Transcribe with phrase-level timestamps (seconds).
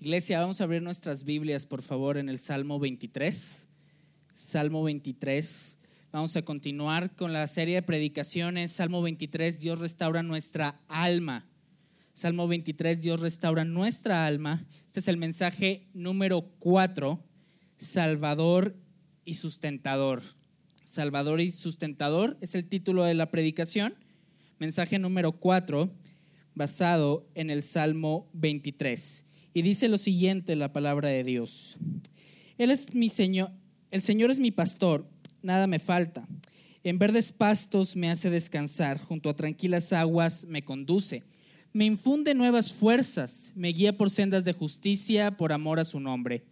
[0.00, 3.68] Iglesia, vamos a abrir nuestras Biblias, por favor, en el Salmo 23.
[4.34, 5.78] Salmo 23.
[6.10, 8.72] Vamos a continuar con la serie de predicaciones.
[8.72, 11.46] Salmo 23, Dios restaura nuestra alma.
[12.12, 14.66] Salmo 23, Dios restaura nuestra alma.
[14.84, 17.22] Este es el mensaje número 4,
[17.76, 18.76] Salvador
[19.24, 20.22] y sustentador.
[20.84, 23.94] Salvador y sustentador es el título de la predicación.
[24.58, 25.90] Mensaje número 4,
[26.54, 29.24] basado en el Salmo 23.
[29.54, 31.76] Y dice lo siguiente la palabra de Dios.
[32.56, 33.50] Él es mi Señor,
[33.90, 35.06] el Señor es mi pastor,
[35.42, 36.26] nada me falta.
[36.84, 41.22] En verdes pastos me hace descansar, junto a tranquilas aguas me conduce.
[41.74, 46.44] Me infunde nuevas fuerzas, me guía por sendas de justicia por amor a su nombre.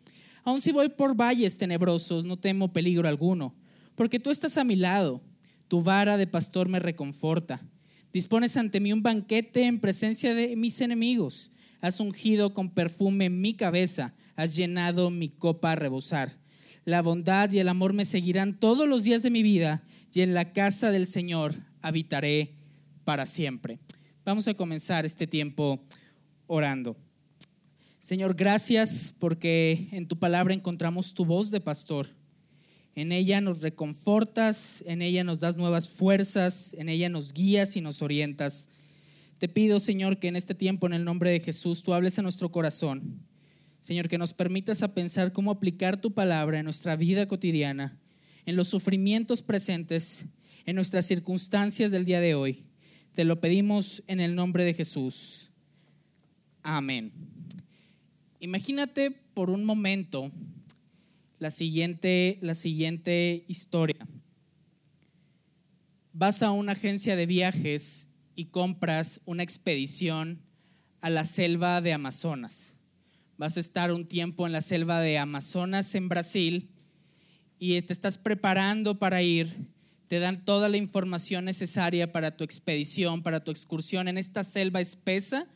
[0.45, 3.55] Aun si voy por valles tenebrosos, no temo peligro alguno,
[3.95, 5.23] porque tú estás a mi lado,
[5.69, 7.62] tu vara de pastor me reconforta.
[8.12, 13.55] Dispones ante mí un banquete en presencia de mis enemigos has ungido con perfume mi
[13.55, 16.38] cabeza, has llenado mi copa a rebosar.
[16.85, 19.82] La bondad y el amor me seguirán todos los días de mi vida
[20.13, 22.54] y en la casa del Señor habitaré
[23.04, 23.79] para siempre.
[24.24, 25.85] Vamos a comenzar este tiempo
[26.46, 26.96] orando.
[27.99, 32.09] Señor, gracias porque en tu palabra encontramos tu voz de pastor.
[32.95, 37.80] En ella nos reconfortas, en ella nos das nuevas fuerzas, en ella nos guías y
[37.80, 38.69] nos orientas.
[39.41, 42.23] Te pido, Señor, que en este tiempo, en el nombre de Jesús, tú hables a
[42.23, 43.23] nuestro corazón.
[43.80, 47.99] Señor, que nos permitas a pensar cómo aplicar tu palabra en nuestra vida cotidiana,
[48.45, 50.27] en los sufrimientos presentes,
[50.66, 52.66] en nuestras circunstancias del día de hoy.
[53.15, 55.51] Te lo pedimos en el nombre de Jesús.
[56.63, 57.10] Amén.
[58.41, 60.30] Imagínate por un momento
[61.38, 64.06] la siguiente, la siguiente historia.
[66.12, 68.06] Vas a una agencia de viajes
[68.41, 70.41] y compras una expedición
[71.03, 72.72] a la selva de Amazonas.
[73.37, 76.71] Vas a estar un tiempo en la selva de Amazonas en Brasil
[77.59, 79.69] y te estás preparando para ir.
[80.09, 84.81] Te dan toda la información necesaria para tu expedición, para tu excursión en esta selva
[84.81, 85.47] espesa,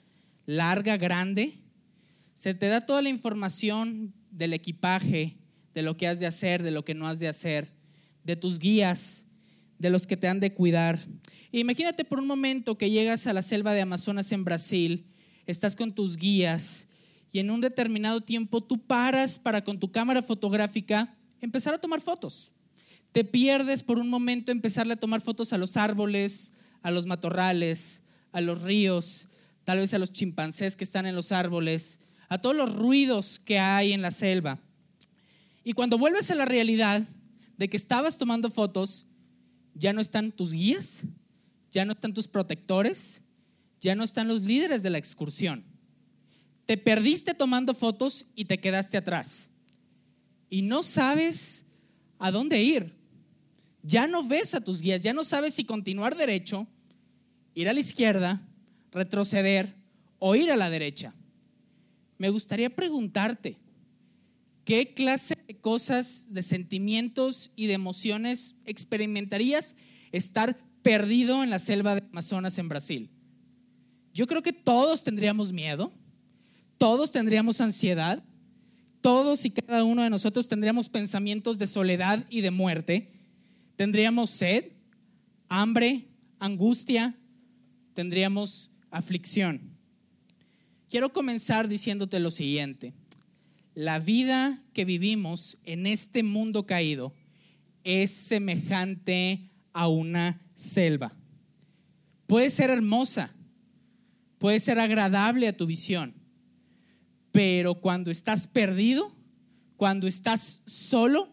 [0.44, 1.62] larga, grande.
[2.34, 5.38] Se te da toda la información del equipaje,
[5.72, 7.72] de lo que has de hacer, de lo que no has de hacer,
[8.24, 9.24] de tus guías,
[9.78, 10.98] de los que te han de cuidar.
[11.52, 15.06] imagínate por un momento que llegas a la selva de Amazonas en Brasil,
[15.46, 16.86] estás con tus guías
[17.32, 22.00] y en un determinado tiempo tú paras para con tu cámara fotográfica empezar a tomar
[22.00, 22.52] fotos.
[23.12, 26.52] Te pierdes por un momento empezarle a tomar fotos a los árboles,
[26.82, 28.02] a los matorrales,
[28.32, 29.28] a los ríos,
[29.64, 33.58] tal vez a los chimpancés que están en los árboles, a todos los ruidos que
[33.58, 34.60] hay en la selva.
[35.64, 37.02] Y cuando vuelves a la realidad
[37.56, 39.06] de que estabas tomando fotos,
[39.74, 41.02] ya no están tus guías,
[41.70, 43.20] ya no están tus protectores,
[43.80, 45.64] ya no están los líderes de la excursión.
[46.66, 49.50] Te perdiste tomando fotos y te quedaste atrás.
[50.48, 51.66] Y no sabes
[52.18, 52.96] a dónde ir.
[53.82, 56.66] Ya no ves a tus guías, ya no sabes si continuar derecho,
[57.52, 58.40] ir a la izquierda,
[58.90, 59.74] retroceder
[60.18, 61.14] o ir a la derecha.
[62.16, 63.58] Me gustaría preguntarte,
[64.64, 69.76] ¿Qué clase de cosas, de sentimientos y de emociones experimentarías
[70.10, 73.10] estar perdido en la selva de Amazonas en Brasil?
[74.14, 75.92] Yo creo que todos tendríamos miedo,
[76.78, 78.24] todos tendríamos ansiedad,
[79.02, 83.12] todos y cada uno de nosotros tendríamos pensamientos de soledad y de muerte,
[83.76, 84.72] tendríamos sed,
[85.50, 86.08] hambre,
[86.38, 87.14] angustia,
[87.92, 89.76] tendríamos aflicción.
[90.88, 92.94] Quiero comenzar diciéndote lo siguiente
[93.74, 97.12] la vida que vivimos en este mundo caído
[97.82, 101.12] es semejante a una selva.
[102.26, 103.34] Puede ser hermosa,
[104.38, 106.14] puede ser agradable a tu visión,
[107.32, 109.12] pero cuando estás perdido,
[109.76, 111.32] cuando estás solo,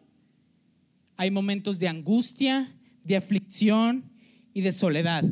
[1.15, 4.11] hay momentos de angustia, de aflicción
[4.53, 5.23] y de soledad.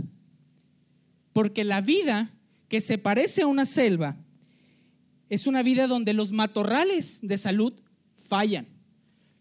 [1.34, 2.32] Porque la vida
[2.68, 4.16] que se parece a una selva
[5.30, 7.74] es una vida donde los matorrales de salud
[8.18, 8.68] fallan,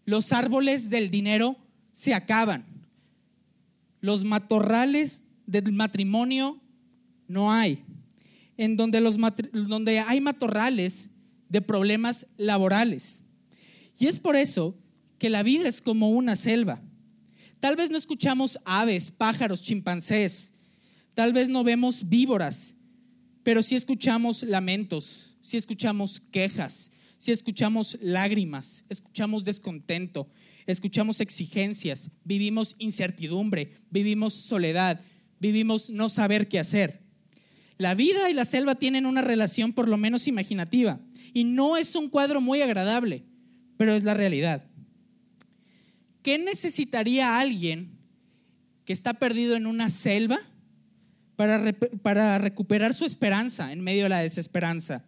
[0.05, 1.57] los árboles del dinero
[1.91, 2.65] se acaban,
[3.99, 6.61] los matorrales del matrimonio
[7.27, 7.83] no hay,
[8.57, 9.17] en donde, los,
[9.51, 11.09] donde hay matorrales
[11.49, 13.23] de problemas laborales.
[13.97, 14.77] Y es por eso
[15.17, 16.81] que la vida es como una selva.
[17.59, 20.53] Tal vez no escuchamos aves, pájaros, chimpancés,
[21.13, 22.75] tal vez no vemos víboras,
[23.43, 30.29] pero sí escuchamos lamentos, si escuchamos quejas, si escuchamos lágrimas, escuchamos descontento,
[30.65, 35.01] escuchamos exigencias, vivimos incertidumbre, vivimos soledad,
[35.39, 37.01] vivimos no saber qué hacer.
[37.77, 40.99] La vida y la selva tienen una relación por lo menos imaginativa.
[41.33, 43.23] Y no es un cuadro muy agradable,
[43.77, 44.65] pero es la realidad.
[46.21, 47.97] ¿Qué necesitaría alguien
[48.85, 50.39] que está perdido en una selva
[51.35, 55.05] para, para recuperar su esperanza en medio de la desesperanza?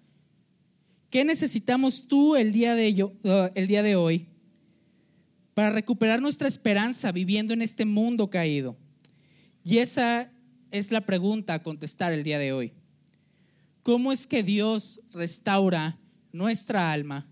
[1.12, 4.30] ¿Qué necesitamos tú el día de, uh, el día de hoy
[5.54, 8.78] para recuperar nuestra esperanza viviendo en este mundo caído?
[9.66, 10.32] Y esa
[10.72, 12.74] es la pregunta a contestar el día de hoy.
[13.84, 16.00] ¿Cómo es que Dios restaura
[16.32, 17.30] nuestra alma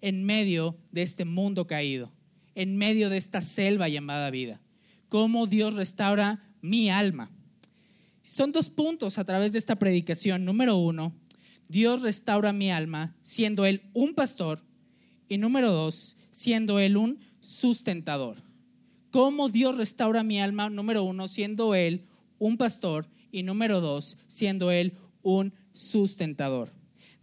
[0.00, 2.10] en medio de este mundo caído,
[2.54, 4.62] en medio de esta selva llamada vida?
[5.10, 7.30] ¿Cómo Dios restaura mi alma?
[8.22, 10.46] Son dos puntos a través de esta predicación.
[10.46, 11.14] Número uno,
[11.72, 14.62] Dios restaura mi alma siendo Él un pastor.
[15.26, 18.42] Y número dos, siendo Él un sustentador.
[19.10, 20.68] ¿Cómo Dios restaura mi alma?
[20.68, 22.04] Número uno, siendo Él
[22.38, 23.08] un pastor.
[23.30, 26.70] Y número dos, siendo Él un sustentador.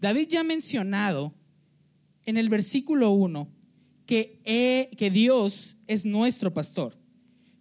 [0.01, 1.35] David ya ha mencionado
[2.25, 3.47] en el versículo 1
[4.07, 6.97] que, que Dios es nuestro pastor.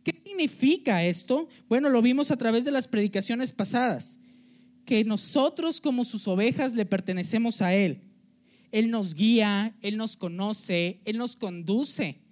[0.04, 1.48] ¿Qué significa esto?
[1.68, 4.18] Bueno, lo vimos a través de las predicaciones pasadas
[4.88, 8.00] que nosotros como sus ovejas le pertenecemos a Él.
[8.72, 12.22] Él nos guía, Él nos conoce, Él nos conduce.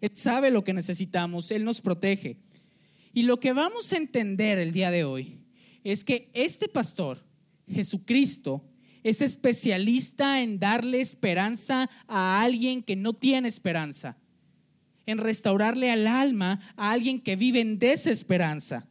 [0.00, 2.36] Él sabe lo que necesitamos, Él nos protege.
[3.12, 5.40] Y lo que vamos a entender el día de hoy
[5.82, 7.26] es que este pastor,
[7.68, 8.64] Jesucristo,
[9.02, 14.16] es especialista en darle esperanza a alguien que no tiene esperanza,
[15.06, 18.86] en restaurarle al alma a alguien que vive en desesperanza.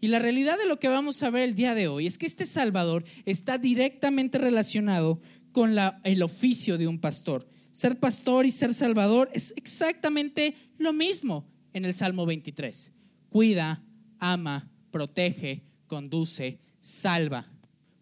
[0.00, 2.26] Y la realidad de lo que vamos a ver el día de hoy es que
[2.26, 5.20] este Salvador está directamente relacionado
[5.52, 7.48] con el oficio de un pastor.
[7.72, 12.92] Ser pastor y ser salvador es exactamente lo mismo en el Salmo 23.
[13.28, 13.84] Cuida,
[14.18, 17.46] ama, protege, conduce, salva,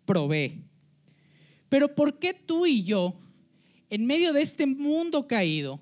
[0.04, 0.64] provee.
[1.69, 3.19] Pero ¿por qué tú y yo,
[3.90, 5.81] en medio de este mundo caído,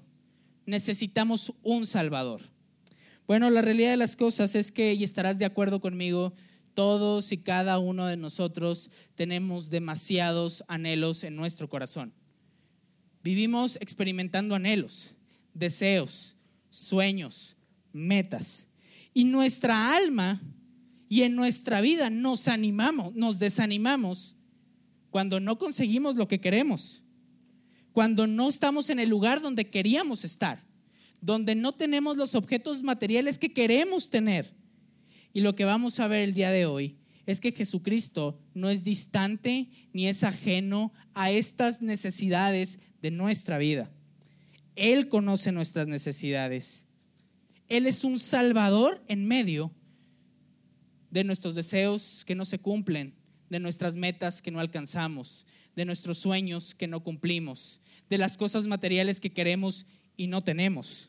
[0.66, 2.53] necesitamos un Salvador?
[3.26, 6.34] Bueno, la realidad de las cosas es que, y estarás de acuerdo conmigo,
[6.74, 12.12] todos y cada uno de nosotros tenemos demasiados anhelos en nuestro corazón.
[13.22, 15.14] Vivimos experimentando anhelos,
[15.54, 16.36] deseos,
[16.68, 17.56] sueños,
[17.92, 18.68] metas.
[19.14, 20.42] Y nuestra alma
[21.08, 24.36] y en nuestra vida nos animamos, nos desanimamos
[25.08, 27.02] cuando no conseguimos lo que queremos,
[27.92, 30.73] cuando no estamos en el lugar donde queríamos estar
[31.24, 34.54] donde no tenemos los objetos materiales que queremos tener.
[35.32, 38.84] Y lo que vamos a ver el día de hoy es que Jesucristo no es
[38.84, 43.90] distante ni es ajeno a estas necesidades de nuestra vida.
[44.76, 46.84] Él conoce nuestras necesidades.
[47.68, 49.72] Él es un salvador en medio
[51.10, 53.14] de nuestros deseos que no se cumplen,
[53.48, 57.80] de nuestras metas que no alcanzamos, de nuestros sueños que no cumplimos,
[58.10, 59.86] de las cosas materiales que queremos
[60.18, 61.08] y no tenemos.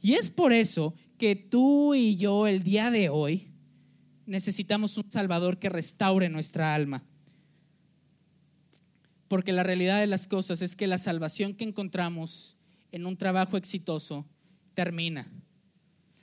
[0.00, 3.48] Y es por eso que tú y yo el día de hoy
[4.26, 7.04] necesitamos un Salvador que restaure nuestra alma.
[9.26, 12.56] Porque la realidad de las cosas es que la salvación que encontramos
[12.92, 14.26] en un trabajo exitoso
[14.74, 15.30] termina.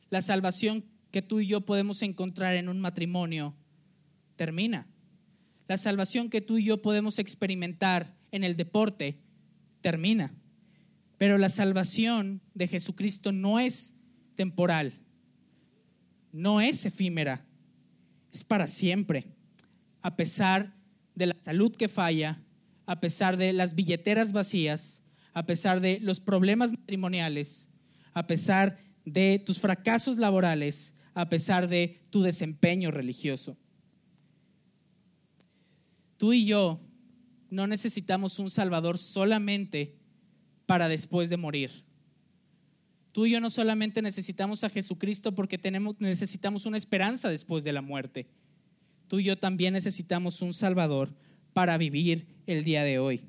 [0.10, 3.56] La salvación que tú y yo podemos encontrar en un matrimonio
[4.36, 4.88] termina.
[5.68, 9.20] La salvación que tú y yo podemos experimentar en el deporte
[9.82, 10.34] termina.
[11.18, 13.94] Pero la salvación de Jesucristo no es
[14.36, 14.94] temporal,
[16.32, 17.46] no es efímera,
[18.34, 19.28] es para siempre.
[20.02, 20.76] A pesar
[21.16, 22.44] de la salud que falla,
[22.86, 25.02] a pesar de las billeteras vacías,
[25.34, 27.68] a pesar de los problemas matrimoniales,
[28.14, 33.58] a pesar de tus fracasos laborales, a pesar de tu desempeño religioso.
[36.18, 36.82] Tú y yo
[37.50, 39.98] no necesitamos un Salvador solamente
[40.66, 41.84] para después de morir.
[43.12, 47.74] Tú y yo no solamente necesitamos a Jesucristo porque tenemos, necesitamos una esperanza después de
[47.74, 48.28] la muerte.
[49.08, 51.14] Tú y yo también necesitamos un Salvador
[51.54, 53.22] para vivir el día de hoy.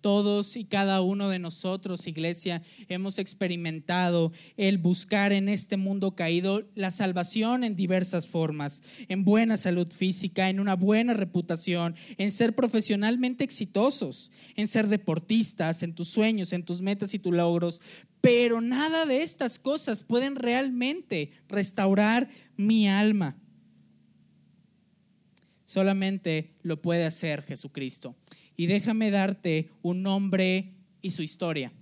[0.00, 6.62] Todos y cada uno de nosotros, iglesia, hemos experimentado el buscar en este mundo caído
[6.74, 12.54] la salvación en diversas formas, en buena salud física, en una buena reputación, en ser
[12.54, 17.80] profesionalmente exitosos, en ser deportistas, en tus sueños, en tus metas y tus logros.
[18.20, 23.36] Pero nada de estas cosas pueden realmente restaurar mi alma.
[25.64, 28.16] Solamente lo puede hacer Jesucristo
[28.58, 31.72] y déjame darte un nombre y su historia.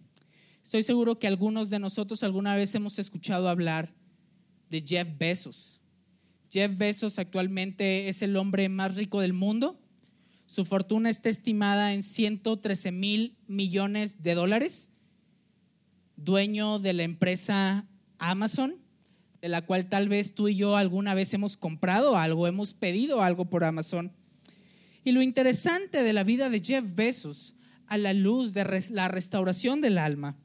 [0.62, 3.94] Estoy seguro que algunos de nosotros alguna vez hemos escuchado hablar
[4.68, 5.80] de Jeff Bezos.
[6.52, 9.80] Jeff Bezos actualmente es el hombre más rico del mundo.
[10.44, 14.90] Su fortuna está estimada en 113 mil millones de dólares.
[16.16, 17.86] Dueño de la empresa
[18.18, 18.76] Amazon,
[19.40, 23.22] de la cual tal vez tú y yo alguna vez hemos comprado algo, hemos pedido
[23.22, 24.12] algo por Amazon.
[25.06, 27.54] Y lo interesante de la vida de Jeff Bezos
[27.86, 30.36] a la luz de la restauración del alma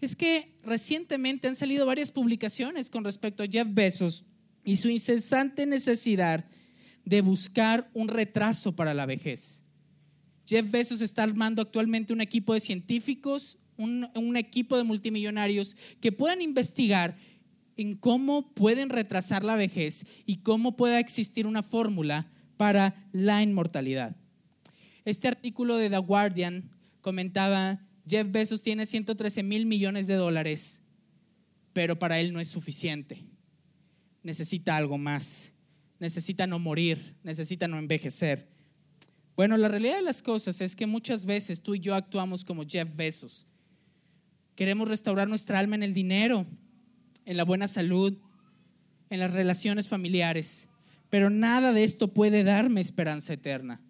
[0.00, 4.24] es que recientemente han salido varias publicaciones con respecto a Jeff Bezos
[4.64, 6.44] y su incesante necesidad
[7.04, 9.64] de buscar un retraso para la vejez.
[10.46, 16.12] Jeff Bezos está armando actualmente un equipo de científicos, un, un equipo de multimillonarios que
[16.12, 17.18] puedan investigar
[17.76, 24.14] en cómo pueden retrasar la vejez y cómo pueda existir una fórmula para la inmortalidad.
[25.06, 30.82] Este artículo de The Guardian comentaba, Jeff Bezos tiene 113 mil millones de dólares,
[31.72, 33.24] pero para él no es suficiente.
[34.22, 35.54] Necesita algo más.
[35.98, 38.48] Necesita no morir, necesita no envejecer.
[39.36, 42.64] Bueno, la realidad de las cosas es que muchas veces tú y yo actuamos como
[42.66, 43.46] Jeff Bezos.
[44.54, 46.46] Queremos restaurar nuestra alma en el dinero,
[47.24, 48.18] en la buena salud,
[49.10, 50.67] en las relaciones familiares,
[51.10, 53.80] pero nada de esto puede darme esperanza eterna.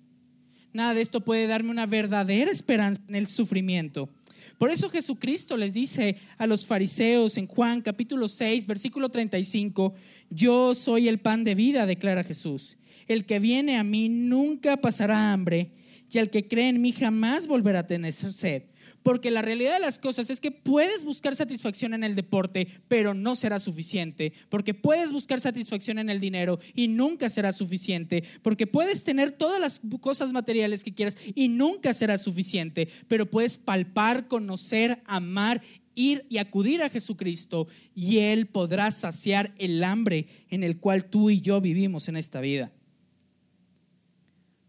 [0.72, 4.10] Nada de esto puede darme una verdadera esperanza en el sufrimiento.
[4.58, 9.94] Por eso Jesucristo les dice a los fariseos en Juan capítulo 6, versículo 35,
[10.30, 12.76] yo soy el pan de vida, declara Jesús.
[13.06, 15.70] El que viene a mí nunca pasará hambre
[16.10, 18.64] y el que cree en mí jamás volverá a tener sed.
[19.02, 23.14] Porque la realidad de las cosas es que puedes buscar satisfacción en el deporte, pero
[23.14, 24.33] no será suficiente.
[24.49, 28.25] Porque puedes buscar satisfacción en el dinero y nunca será suficiente.
[28.43, 32.88] Porque puedes tener todas las cosas materiales que quieras y nunca será suficiente.
[33.09, 35.62] Pero puedes palpar, conocer, amar
[35.99, 41.28] ir y acudir a Jesucristo y Él podrá saciar el hambre en el cual tú
[41.28, 42.73] y yo vivimos en esta vida.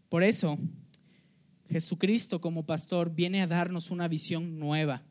[0.08, 0.58] Por eso,
[1.70, 5.04] Jesucristo como pastor viene a darnos una visión nueva,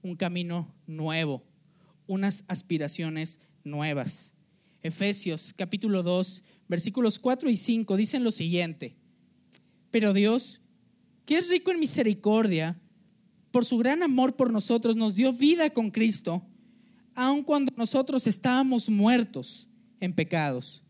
[0.00, 1.42] un camino nuevo,
[2.06, 4.32] unas aspiraciones nuevas.
[4.82, 8.96] Efesios capítulo 2, versículos 4 y 5 dicen lo siguiente,
[9.90, 10.60] pero Dios,
[11.24, 12.80] que es rico en misericordia,
[13.50, 16.46] por su gran amor por nosotros, nos dio vida con Cristo,
[17.16, 19.66] aun cuando nosotros estábamos muertos
[19.98, 20.84] en pecados.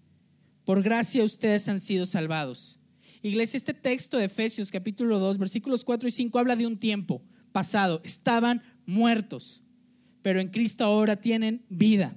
[0.66, 2.78] Por gracia ustedes han sido salvados
[3.26, 7.22] Iglesia, este texto de Efesios capítulo 2, versículos 4 y 5 habla de un tiempo
[7.50, 8.00] pasado.
[8.04, 9.64] Estaban muertos,
[10.22, 12.16] pero en Cristo ahora tienen vida.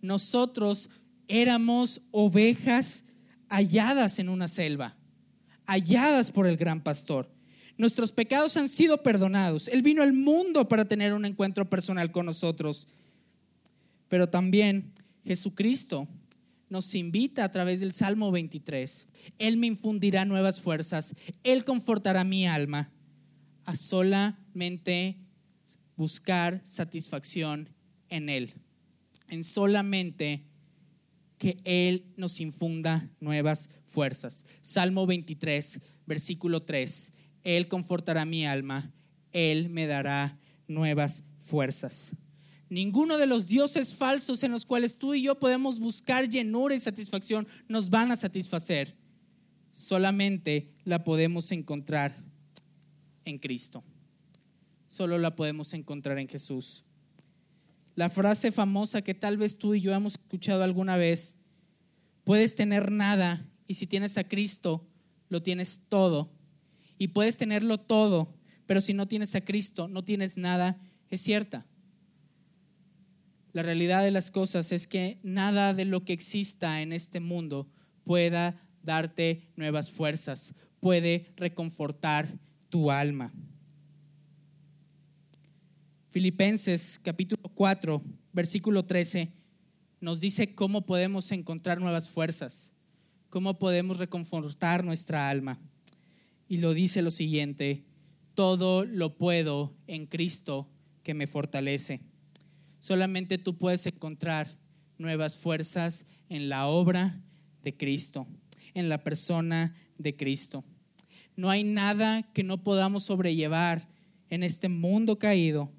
[0.00, 0.88] Nosotros
[1.26, 3.04] éramos ovejas
[3.48, 4.96] halladas en una selva,
[5.66, 7.28] halladas por el gran pastor.
[7.76, 9.66] Nuestros pecados han sido perdonados.
[9.66, 12.86] Él vino al mundo para tener un encuentro personal con nosotros.
[14.08, 14.92] Pero también
[15.24, 16.06] Jesucristo
[16.68, 19.08] nos invita a través del Salmo 23.
[19.38, 22.92] Él me infundirá nuevas fuerzas, Él confortará mi alma
[23.64, 25.18] a solamente
[25.96, 27.70] buscar satisfacción
[28.08, 28.54] en Él,
[29.28, 30.44] en solamente
[31.38, 34.44] que Él nos infunda nuevas fuerzas.
[34.60, 37.12] Salmo 23, versículo 3.
[37.44, 38.92] Él confortará mi alma,
[39.32, 42.12] Él me dará nuevas fuerzas.
[42.68, 46.80] Ninguno de los dioses falsos en los cuales tú y yo podemos buscar llenura y
[46.80, 48.96] satisfacción nos van a satisfacer.
[49.72, 52.16] Solamente la podemos encontrar
[53.24, 53.84] en Cristo.
[54.86, 56.84] Solo la podemos encontrar en Jesús.
[57.94, 61.36] La frase famosa que tal vez tú y yo hemos escuchado alguna vez,
[62.24, 64.86] puedes tener nada y si tienes a Cristo,
[65.28, 66.32] lo tienes todo.
[66.98, 68.34] Y puedes tenerlo todo,
[68.66, 70.80] pero si no tienes a Cristo, no tienes nada,
[71.10, 71.66] es cierta.
[73.56, 77.66] La realidad de las cosas es que nada de lo que exista en este mundo
[78.04, 82.28] pueda darte nuevas fuerzas, puede reconfortar
[82.68, 83.32] tu alma.
[86.10, 88.02] Filipenses capítulo 4,
[88.34, 89.32] versículo 13
[90.02, 92.72] nos dice cómo podemos encontrar nuevas fuerzas,
[93.30, 95.58] cómo podemos reconfortar nuestra alma.
[96.46, 97.86] Y lo dice lo siguiente,
[98.34, 100.68] todo lo puedo en Cristo
[101.02, 102.02] que me fortalece.
[102.86, 104.46] Solamente tú puedes encontrar
[104.96, 107.20] nuevas fuerzas en la obra
[107.64, 108.28] de Cristo,
[108.74, 110.62] en la persona de Cristo.
[111.34, 113.88] No hay nada que no podamos sobrellevar
[114.30, 115.72] en este mundo caído,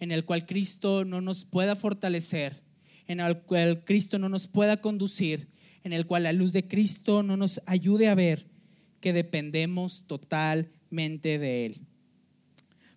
[0.00, 2.62] en el cual Cristo no nos pueda fortalecer,
[3.06, 5.50] en el cual Cristo no nos pueda conducir,
[5.84, 8.46] en el cual la luz de Cristo no nos ayude a ver
[9.02, 11.80] que dependemos totalmente de Él.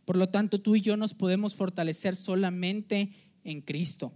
[0.05, 3.11] Por lo tanto, tú y yo nos podemos fortalecer solamente
[3.49, 4.13] en Cristo.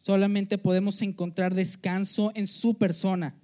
[0.00, 3.34] Solamente podemos encontrar descanso en su persona.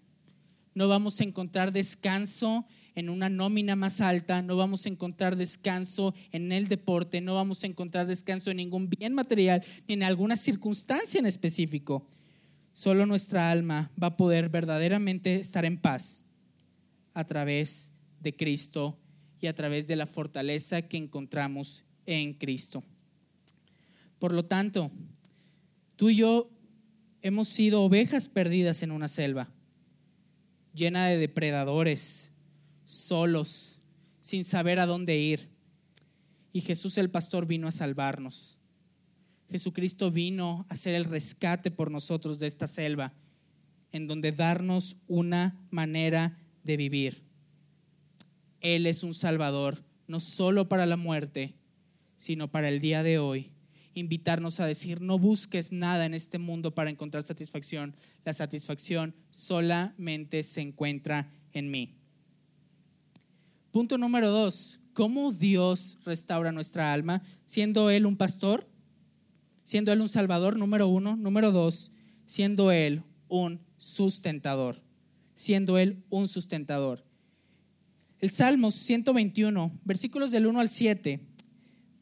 [0.75, 6.14] No vamos a encontrar descanso en una nómina más alta, no vamos a encontrar descanso
[6.32, 10.37] en el deporte, no vamos a encontrar descanso en ningún bien material ni en alguna
[10.37, 12.06] circunstancia en específico.
[12.72, 16.25] Solo nuestra alma va a poder verdaderamente estar en paz
[17.14, 18.99] a través de Cristo
[19.40, 22.84] y a través de la fortaleza que encontramos en Cristo.
[24.18, 24.90] Por lo tanto,
[26.00, 26.49] tú y yo
[27.21, 29.50] hemos sido ovejas perdidas en una selva,
[30.73, 32.33] llena de depredadores,
[32.87, 33.78] solos,
[34.23, 35.50] sin saber a dónde ir.
[36.54, 38.57] Y Jesús el pastor vino a salvarnos.
[39.50, 43.12] Jesucristo vino a hacer el rescate por nosotros de esta selva,
[43.92, 47.25] en donde darnos una manera de vivir.
[48.62, 51.57] Él es un Salvador, no solo para la muerte,
[52.16, 53.52] sino para el día de hoy.
[53.94, 57.94] Invitarnos a decir, no busques nada en este mundo para encontrar satisfacción.
[58.25, 61.97] La satisfacción solamente se encuentra en mí.
[63.70, 67.23] Punto número dos, ¿cómo Dios restaura nuestra alma?
[67.44, 68.68] Siendo Él un pastor,
[69.64, 71.16] siendo Él un salvador, número uno.
[71.16, 71.92] Número dos,
[72.26, 74.82] siendo Él un sustentador,
[75.35, 77.04] siendo Él un sustentador.
[78.20, 81.20] El Salmo 121, versículos del 1 al 7,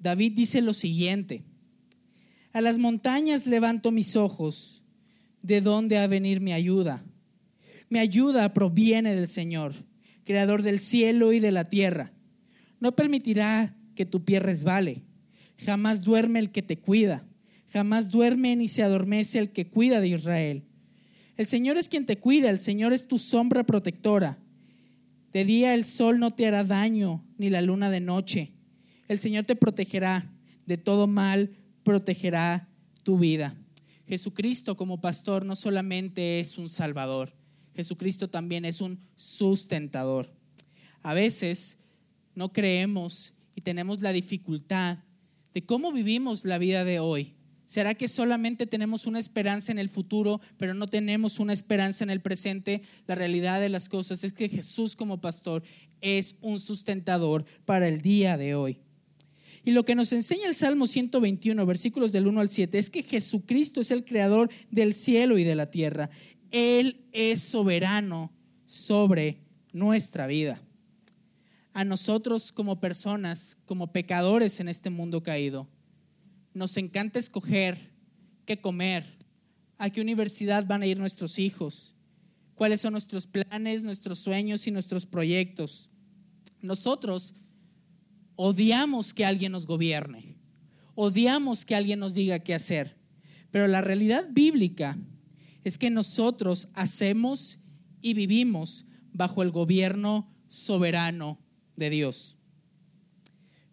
[0.00, 1.44] David dice lo siguiente,
[2.52, 4.84] a las montañas levanto mis ojos,
[5.42, 7.04] ¿de dónde ha venir mi ayuda?
[7.90, 9.74] Mi ayuda proviene del Señor,
[10.24, 12.12] creador del cielo y de la tierra.
[12.80, 15.02] No permitirá que tu pie resbale,
[15.58, 17.26] jamás duerme el que te cuida,
[17.72, 20.64] jamás duerme ni se adormece el que cuida de Israel.
[21.36, 24.38] El Señor es quien te cuida, el Señor es tu sombra protectora.
[25.32, 28.52] De día el sol no te hará daño, ni la luna de noche.
[29.06, 30.32] El Señor te protegerá
[30.66, 31.50] de todo mal,
[31.88, 32.68] protegerá
[33.02, 33.56] tu vida.
[34.06, 37.32] Jesucristo como pastor no solamente es un salvador,
[37.74, 40.30] Jesucristo también es un sustentador.
[41.02, 41.78] A veces
[42.34, 44.98] no creemos y tenemos la dificultad
[45.54, 47.36] de cómo vivimos la vida de hoy.
[47.64, 52.10] ¿Será que solamente tenemos una esperanza en el futuro, pero no tenemos una esperanza en
[52.10, 52.82] el presente?
[53.06, 55.62] La realidad de las cosas es que Jesús como pastor
[56.02, 58.82] es un sustentador para el día de hoy.
[59.68, 63.02] Y lo que nos enseña el Salmo 121, versículos del 1 al 7, es que
[63.02, 66.08] Jesucristo es el creador del cielo y de la tierra.
[66.50, 68.32] Él es soberano
[68.64, 69.42] sobre
[69.74, 70.58] nuestra vida.
[71.74, 75.68] A nosotros como personas, como pecadores en este mundo caído,
[76.54, 77.76] nos encanta escoger
[78.46, 79.04] qué comer,
[79.76, 81.94] a qué universidad van a ir nuestros hijos,
[82.54, 85.90] cuáles son nuestros planes, nuestros sueños y nuestros proyectos.
[86.62, 87.34] Nosotros
[88.40, 90.36] odiamos que alguien nos gobierne,
[90.94, 92.96] odiamos que alguien nos diga qué hacer,
[93.50, 94.96] pero la realidad bíblica
[95.64, 97.58] es que nosotros hacemos
[98.00, 101.40] y vivimos bajo el gobierno soberano
[101.74, 102.36] de Dios.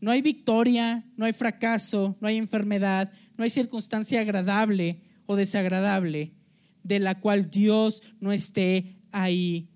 [0.01, 6.33] No hay victoria, no hay fracaso, no hay enfermedad, no hay circunstancia agradable o desagradable
[6.81, 9.69] de la cual Dios no esté ahí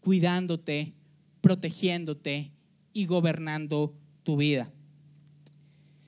[0.00, 0.96] cuidándote,
[1.40, 2.50] protegiéndote
[2.92, 3.94] y gobernando
[4.26, 4.70] tu vida.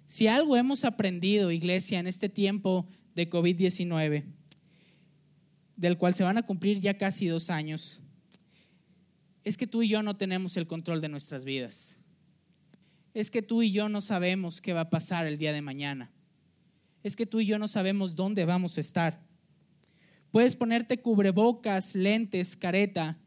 [0.05, 4.25] Si algo hemos aprendido, iglesia, en este tiempo de COVID-19,
[5.77, 8.01] del cual se van a cumplir ya casi dos años,
[9.45, 11.99] es que tú y yo no tenemos el control de nuestras vidas
[13.15, 16.13] es que tú y yo no sabemos qué va a pasar el día de mañana.
[17.03, 19.27] Es que tú y yo no sabemos dónde vamos a estar.
[20.31, 23.19] Puedes ponerte cubrebocas, lentes, careta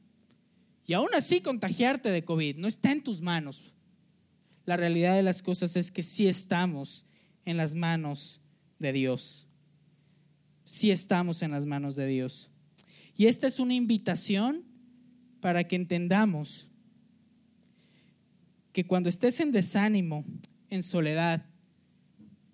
[0.85, 2.57] y aún así contagiarte de COVID.
[2.57, 3.73] No está en tus manos.
[4.65, 7.05] La realidad de las cosas es que sí estamos
[7.45, 8.41] en las manos
[8.79, 9.47] de Dios.
[10.63, 12.49] Sí estamos en las manos de Dios.
[13.17, 14.63] Y esta es una invitación
[15.39, 16.69] para que entendamos
[18.71, 20.23] que cuando estés en desánimo,
[20.69, 21.45] en soledad,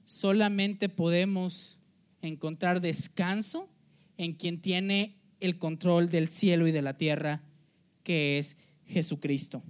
[0.03, 1.79] solamente podemos
[2.21, 3.69] encontrar descanso
[4.17, 7.43] en quien tiene el control del cielo y de la tierra,
[8.03, 9.61] que es Jesucristo.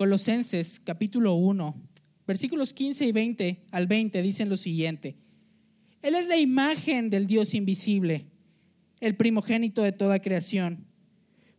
[0.00, 1.74] Colosenses capítulo 1,
[2.26, 5.18] versículos 15 y 20 al 20 dicen lo siguiente.
[6.00, 8.24] Él es la imagen del Dios invisible,
[9.00, 10.86] el primogénito de toda creación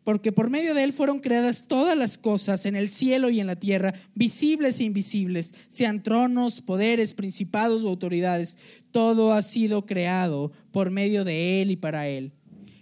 [0.04, 3.46] porque por medio de Él fueron creadas todas las cosas en el cielo y en
[3.46, 8.58] la tierra, visibles e invisibles, sean tronos, poderes, principados o autoridades.
[8.90, 12.32] Todo ha sido creado por medio de Él y para Él.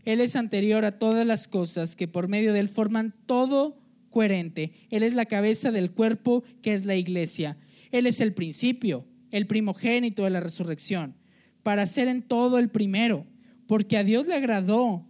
[0.05, 3.75] Él es anterior a todas las cosas que por medio de Él forman todo
[4.09, 4.73] coherente.
[4.89, 7.57] Él es la cabeza del cuerpo que es la iglesia.
[7.91, 11.15] Él es el principio, el primogénito de la resurrección,
[11.63, 13.25] para ser en todo el primero,
[13.67, 15.05] porque a Dios le agradó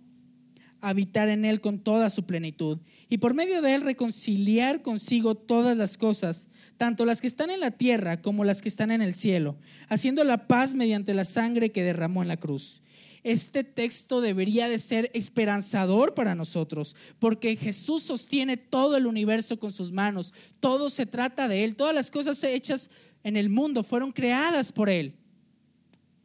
[0.81, 5.75] habitar en Él con toda su plenitud y por medio de Él reconciliar consigo todas
[5.75, 9.15] las cosas, tanto las que están en la tierra como las que están en el
[9.15, 9.57] cielo,
[9.88, 12.81] haciendo la paz mediante la sangre que derramó en la cruz.
[13.23, 19.71] Este texto debería de ser esperanzador para nosotros, porque Jesús sostiene todo el universo con
[19.71, 22.89] sus manos, todo se trata de Él, todas las cosas hechas
[23.23, 25.15] en el mundo fueron creadas por Él.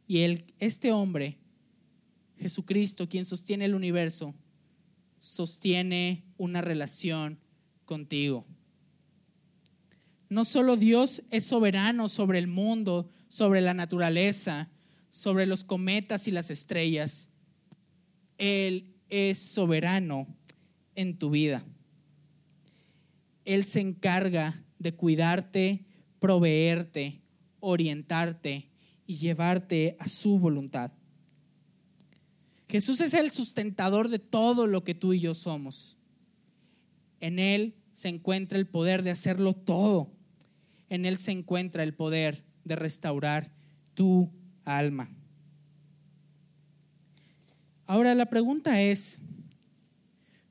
[0.07, 1.37] Y él, este hombre,
[2.37, 4.35] Jesucristo, quien sostiene el universo,
[5.19, 7.39] sostiene una relación
[7.85, 8.45] contigo.
[10.29, 14.69] No solo Dios es soberano sobre el mundo, sobre la naturaleza,
[15.15, 17.29] sobre los cometas y las estrellas.
[18.37, 20.27] Él es soberano
[20.93, 21.63] en tu vida.
[23.45, 25.85] Él se encarga de cuidarte,
[26.19, 27.21] proveerte,
[27.61, 28.69] orientarte
[29.07, 30.91] y llevarte a su voluntad.
[32.67, 35.95] Jesús es el sustentador de todo lo que tú y yo somos.
[37.21, 40.11] En Él se encuentra el poder de hacerlo todo.
[40.89, 43.53] En Él se encuentra el poder de restaurar
[43.93, 44.29] tu
[44.65, 45.09] alma.
[47.87, 49.19] Ahora la pregunta es,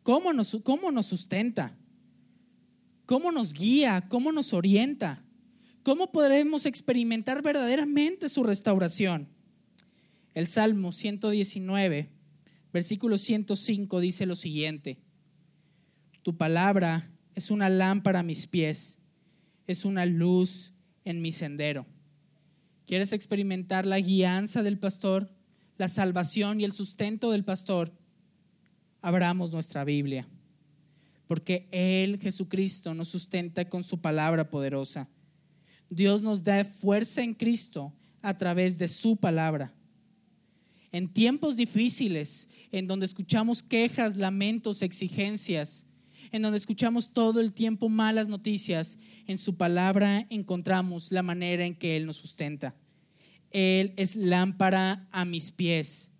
[0.02, 1.76] ¿cómo nos, cómo nos sustenta?
[3.06, 4.06] ¿Cómo nos guía?
[4.08, 5.24] ¿Cómo nos orienta?
[5.82, 9.28] ¿Cómo podremos experimentar verdaderamente su restauración?
[10.32, 12.10] El Salmo 119,
[12.72, 14.98] versículo 105 dice lo siguiente.
[16.22, 18.98] Tu palabra es una lámpara a mis pies,
[19.66, 20.72] es una luz
[21.04, 21.86] en mi sendero.
[22.86, 25.30] ¿Quieres experimentar la guianza del pastor,
[25.78, 27.92] la salvación y el sustento del pastor?
[29.00, 30.28] Abramos nuestra Biblia,
[31.26, 35.08] porque Él, Jesucristo, nos sustenta con su palabra poderosa.
[35.88, 39.74] Dios nos da fuerza en Cristo a través de su palabra.
[40.92, 45.83] En tiempos difíciles, en donde escuchamos quejas, lamentos, exigencias,
[46.34, 51.76] en donde escuchamos todo el tiempo malas noticias, en su palabra encontramos la manera en
[51.76, 52.74] que Él nos sustenta.
[53.52, 56.10] Él es lámpara a mis pies.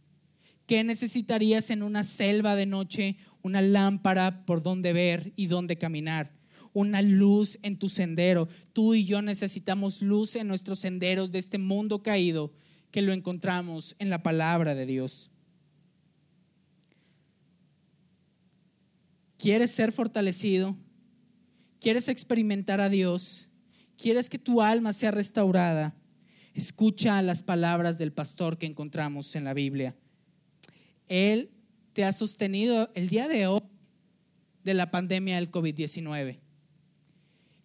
[0.67, 3.17] ¿Qué necesitarías en una selva de noche?
[3.43, 6.33] Una lámpara por donde ver y donde caminar
[6.73, 8.49] una luz en tu sendero.
[8.73, 12.53] Tú y yo necesitamos luz en nuestros senderos de este mundo caído
[12.93, 15.33] que lo encontramos en la palabra de Dios.
[19.45, 20.75] ¿Quieres ser fortalecido?
[21.79, 23.51] ¿Quieres experimentar a Dios?
[23.99, 25.95] ¿Quieres que tu alma sea restaurada?
[26.55, 29.95] Escucha las palabras del pastor que encontramos en la Biblia.
[31.09, 31.51] Él
[31.93, 33.61] te ha sostenido el día de hoy
[34.63, 36.39] de la pandemia del COVID-19.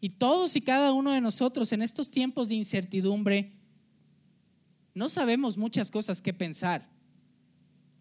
[0.02, 3.54] Y todos y cada uno de nosotros en estos tiempos de incertidumbre
[4.94, 6.90] no sabemos muchas cosas que pensar.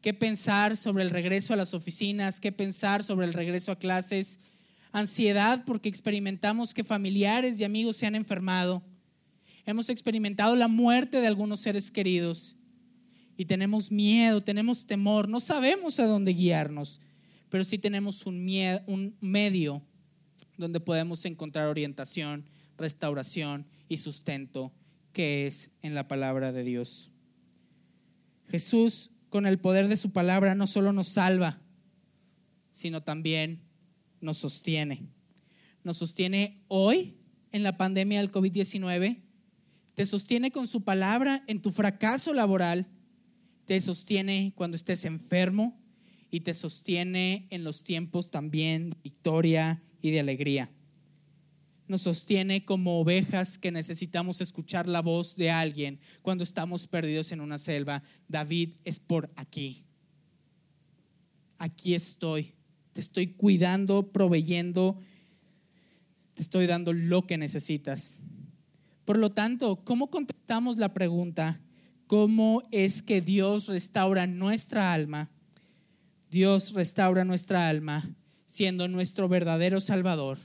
[0.08, 2.40] ¿Qué pensar sobre el regreso a las oficinas?
[2.40, 4.40] ¿Qué pensar sobre el regreso a clases?
[4.90, 8.82] Ansiedad porque experimentamos que familiares y amigos se han enfermado.
[9.66, 12.56] Hemos experimentado la muerte de algunos seres queridos.
[13.36, 17.02] Y tenemos miedo, tenemos temor, no sabemos a dónde guiarnos,
[17.50, 19.82] pero sí tenemos un, miedo, un medio
[20.56, 22.46] donde podemos encontrar orientación,
[22.78, 24.72] restauración y sustento
[25.12, 27.10] que es en la palabra de Dios.
[28.46, 31.60] Jesús, con el poder de su palabra, no solo nos salva,
[32.70, 33.62] sino también
[34.20, 35.08] nos sostiene.
[35.84, 37.16] Nos sostiene hoy
[37.52, 39.22] en la pandemia del COVID-19,
[39.94, 42.86] te sostiene con su palabra en tu fracaso laboral,
[43.66, 45.80] te sostiene cuando estés enfermo
[46.30, 50.70] y te sostiene en los tiempos también de victoria y de alegría.
[51.88, 57.40] Nos sostiene como ovejas que necesitamos escuchar la voz de alguien cuando estamos perdidos en
[57.40, 58.02] una selva.
[58.28, 59.84] David es por aquí.
[61.56, 62.54] Aquí estoy.
[62.92, 65.00] Te estoy cuidando, proveyendo.
[66.34, 68.20] Te estoy dando lo que necesitas.
[69.06, 71.60] Por lo tanto, ¿cómo contestamos la pregunta?
[72.06, 75.30] ¿Cómo es que Dios restaura nuestra alma?
[76.30, 80.38] Dios restaura nuestra alma siendo nuestro verdadero Salvador.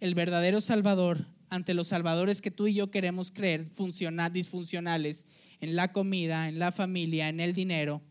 [0.00, 5.24] El verdadero Salvador ante los salvadores que tú y yo queremos creer funcionar, disfuncionales
[5.60, 8.02] en la comida, en la familia, en el dinero,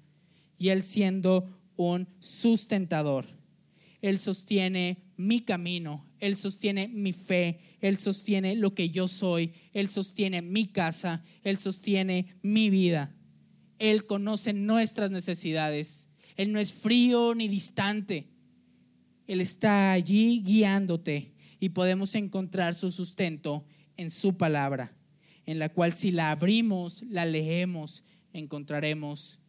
[0.57, 3.27] y Él siendo un sustentador.
[4.01, 9.89] Él sostiene mi camino, Él sostiene mi fe, Él sostiene lo que yo soy, Él
[9.89, 13.15] sostiene mi casa, Él sostiene mi vida.
[13.77, 16.07] Él conoce nuestras necesidades.
[16.37, 18.29] Él no es frío ni distante.
[19.27, 21.32] Él está allí guiándote
[21.63, 23.63] y podemos encontrar su sustento
[23.95, 24.93] en su palabra,
[25.45, 29.39] en la cual si la abrimos, la leemos, encontraremos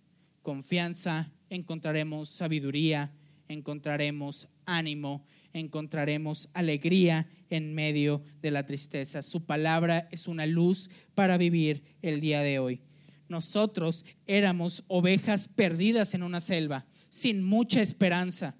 [0.40, 3.12] confianza encontraremos sabiduría,
[3.48, 9.20] encontraremos ánimo, encontraremos alegría en medio de la tristeza.
[9.22, 12.81] Su palabra es una luz para vivir el día de hoy.
[13.29, 18.57] Nosotros éramos ovejas perdidas en una selva, sin mucha esperanza,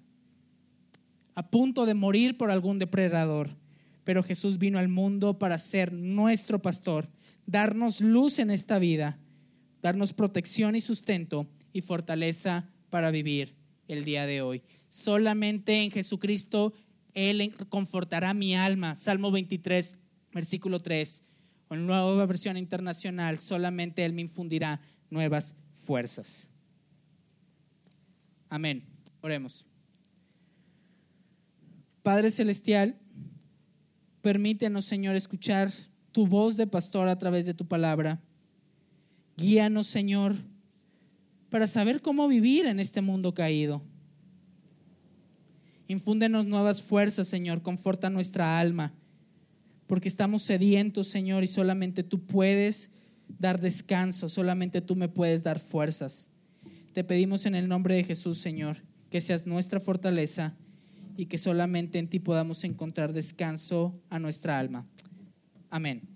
[1.35, 3.49] a punto de morir por algún depredador.
[4.03, 7.09] Pero Jesús vino al mundo para ser nuestro pastor,
[7.45, 9.19] darnos luz en esta vida,
[9.81, 13.55] darnos protección y sustento y fortaleza para vivir
[13.87, 14.63] el día de hoy.
[14.87, 16.73] Solamente en Jesucristo
[17.13, 18.95] Él confortará mi alma.
[18.95, 19.97] Salmo 23,
[20.31, 21.23] versículo 3.
[21.71, 26.49] En nueva versión internacional, solamente Él me infundirá nuevas fuerzas.
[28.49, 28.85] Amén.
[29.21, 29.65] Oremos.
[32.05, 32.99] Padre Celestial,
[34.21, 35.71] permítenos, Señor, escuchar
[36.11, 38.21] tu voz de pastor a través de tu palabra.
[39.37, 40.35] Guíanos, Señor,
[41.49, 43.81] para saber cómo vivir en este mundo caído.
[45.87, 48.93] Infúndenos nuevas fuerzas, Señor, conforta nuestra alma,
[49.87, 52.91] porque estamos sedientos, Señor, y solamente tú puedes
[53.39, 56.29] dar descanso, solamente tú me puedes dar fuerzas.
[56.93, 60.55] Te pedimos en el nombre de Jesús, Señor, que seas nuestra fortaleza
[61.17, 64.87] y que solamente en ti podamos encontrar descanso a nuestra alma.
[65.69, 66.14] Amén.